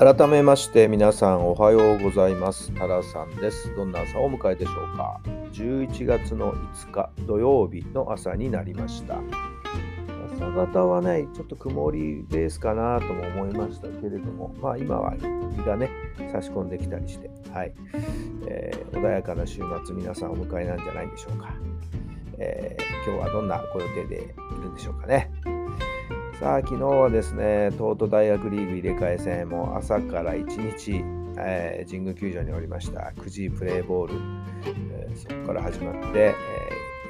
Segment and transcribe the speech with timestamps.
[0.00, 2.72] 改めまして皆さんおはようございます。
[2.72, 3.70] タラさんです。
[3.76, 5.20] どんな朝をお迎えでしょうか。
[5.52, 9.18] 11月の5日土曜日の朝になりました。
[10.38, 15.90] 朝方はねちょっと曇りベースかなとも思いましたけれどもまあ今は日がね
[16.32, 17.74] 差し込んできたりしてはい、
[18.48, 21.54] えー、穏やかな週末皆さんお迎えなんじゃないでしょうか、
[22.38, 25.30] えー、今日はどんなご予定でいるんでしょうかね。
[26.40, 31.04] さあ、昨日はですね、東都大学リーグ入れ替え戦も朝から1日、
[31.36, 34.14] えー、神宮球場におりました9時プレーボール、
[34.64, 36.34] えー、そこから始まって、え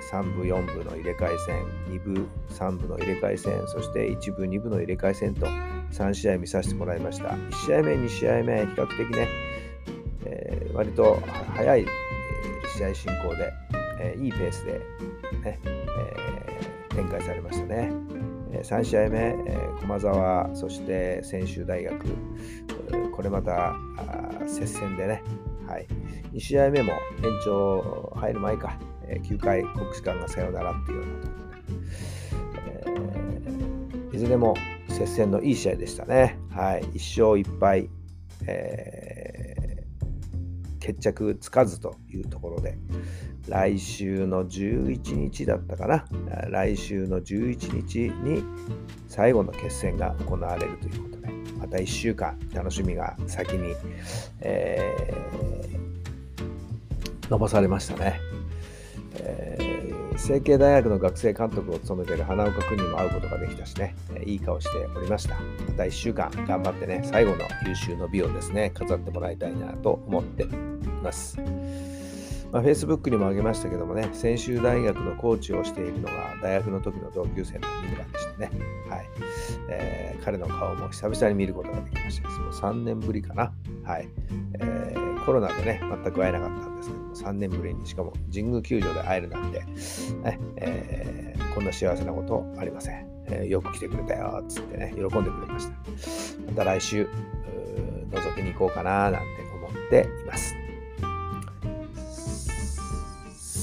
[0.00, 1.64] ー、3部、4部の入れ替え戦、
[1.94, 5.46] 2部、3部の入れ替え戦、そして1部、2部の入れ替え戦と
[5.92, 7.28] 3試合見させてもらいました。
[7.28, 9.28] 1試合目、2試合目、比較的ね、
[10.24, 11.20] えー、割と
[11.54, 11.86] 早い
[12.76, 13.52] 試合進行で、
[14.00, 14.80] え、いいペースでね、
[15.44, 15.58] え、
[16.96, 18.19] 展開されましたね。
[18.52, 19.36] 3試合目、
[19.80, 22.04] 駒澤、そして専修大学、
[23.12, 23.74] これまた
[24.46, 25.22] 接戦でね、
[25.66, 25.86] はい、
[26.32, 26.98] 2試合目も延
[27.44, 34.54] 長入る前か、9回国士舘がサヨナラっていうようなところで、え、いずれも
[34.88, 36.38] 接戦のいい試合でしたね。
[36.50, 37.88] はい、1勝1敗、
[38.46, 39.19] えー、
[40.80, 42.78] 決着つかずというところで、
[43.48, 46.04] 来週の11日だったかな。
[46.48, 48.42] 来週の11日に
[49.08, 51.28] 最後の決戦が行われるということで、
[51.58, 53.74] また1週間楽しみが先に、
[54.40, 58.39] えー、伸ばされましたね。
[60.30, 65.34] 成蹊大学の学生監督を務めている花岡君にも会うことができたしね、いい顔しておりました。
[65.66, 70.46] また1週間頑張ってね、最後の優秀の美をですね、飾ってもらいたいなと思ってい
[71.02, 71.36] ます。
[72.52, 78.50] まあ、Facebook にもあげましたけどもね、専修大学のコーチをしているのが大学の時の同級生の三村でしたね。
[78.88, 79.08] はい。
[79.68, 82.28] えー、彼の顔も久々に見ることができました。
[82.28, 83.52] もう3年ぶりかな。
[83.82, 84.08] はい。
[84.60, 89.66] えー、コロナでね、全く会えなかったんですけども、3年ぶりに、しかも神宮球場で会えるなんて、ね
[90.56, 93.06] えー、こんな幸せなことありません。
[93.26, 95.74] えー、よく来てくれたよ、つってね、喜んでくれました。
[96.46, 97.08] また来週、
[98.10, 100.54] 覗きに行こうかな、なんて思っています。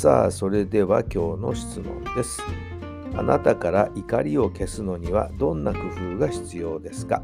[0.00, 2.40] さあ、それでは今日の質問です。
[3.16, 5.78] あなたから怒りを消すのにはどんな工
[6.14, 7.22] 夫が必要ですか？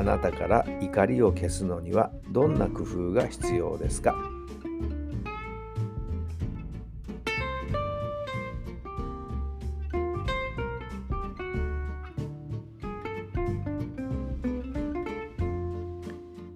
[0.00, 4.16] あなたから怒りを消すのにはどんな工夫が必要ですか？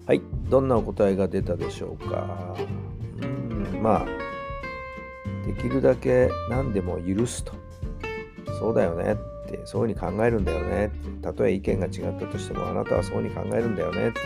[0.07, 2.55] はい、どんなお答えが出たでしょうか？
[3.21, 4.05] うん、まあ
[5.45, 7.53] できるだけ何でも許すと。
[8.59, 10.91] そうだよねって、そういうふうに考えるんだよね、
[11.21, 14.09] たとえ意見が違ったとしても、あなたはそういうふうに考えるんだよね。
[14.09, 14.19] って、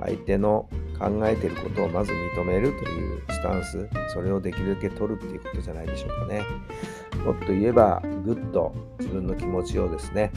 [0.00, 6.42] 相手の考えてることをまず認めるというスタンス、それをできるだけ取るっていうことじゃないでしょうかね。
[7.24, 10.30] もっと言えば、ぐっと自分の気持ちをですね、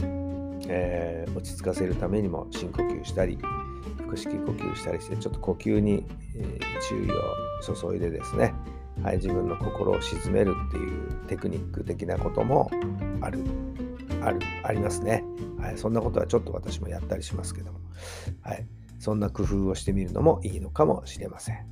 [0.68, 3.38] えー、落ち着かせるためにも深呼吸したり、
[4.04, 6.06] 腹式呼吸したりして、ちょっと呼吸に、
[6.36, 6.58] え、
[6.88, 8.54] 注意を注いでですね、
[9.02, 12.70] はい、自分の心を鎮めるっていうテクニック的なことも
[13.20, 13.40] ある、
[14.22, 15.24] ある、ありますね。
[15.58, 17.80] はい、そんなことはちょっと私もやったりしますけども、
[18.42, 18.66] はい、
[18.98, 21.66] そんな工夫をしてみるのもいいのかもしれません。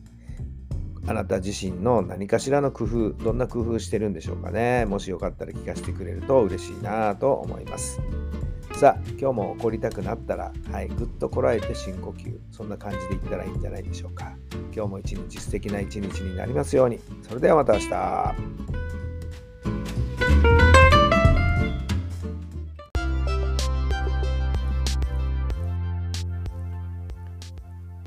[1.08, 4.87] あなた自身の何かしらの工夫、どんな工夫してるんでしょうかね。
[4.87, 8.00] もしよかったら聞かせてくれると嬉しいなと思います。
[8.72, 12.37] さあ、今日も怒りたくなったら、はい、ぐっとこらえて深呼吸。
[12.50, 14.37] そんな感じでいったらいいんじゃないでしょうか。
[14.75, 16.99] 今日も一日素敵な一日になりますように。
[17.22, 18.86] それではまた明日。